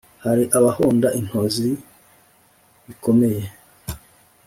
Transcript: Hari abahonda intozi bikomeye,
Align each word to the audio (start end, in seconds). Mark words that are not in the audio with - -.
Hari 0.23 0.43
abahonda 0.57 1.07
intozi 1.19 1.69
bikomeye, 2.87 3.43